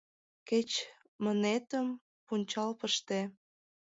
[0.47, 0.69] Кеч
[1.23, 1.87] мынетым
[2.25, 3.19] пунчал пыште...